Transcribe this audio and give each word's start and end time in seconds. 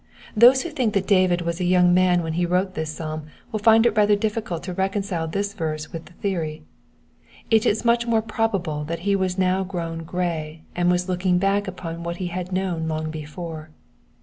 Those 0.35 0.63
who 0.63 0.71
think 0.71 0.95
that 0.95 1.05
David 1.05 1.43
was 1.43 1.61
a 1.61 1.63
young 1.63 1.93
man 1.93 2.23
when 2.23 2.33
he 2.33 2.43
wrote 2.43 2.73
this 2.73 2.89
psalm 2.89 3.27
will 3.51 3.59
find 3.59 3.85
it 3.85 3.95
rather 3.95 4.15
difficult 4.15 4.63
to 4.63 4.73
reconcile 4.73 5.27
this 5.27 5.53
verse 5.53 5.93
with 5.93 6.05
the 6.05 6.13
theory; 6.13 6.63
it 7.51 7.67
is 7.67 7.85
much 7.85 8.07
more 8.07 8.23
probable 8.23 8.83
that 8.85 9.01
he 9.01 9.15
was 9.15 9.37
now 9.37 9.63
grown 9.63 9.99
grey, 10.03 10.63
and 10.75 10.89
was 10.89 11.07
looking 11.07 11.37
back 11.37 11.67
upon 11.67 12.01
what 12.01 12.17
he 12.17 12.29
had 12.33 12.51
known 12.51 12.87
long 12.87 13.11
before. 13.11 13.69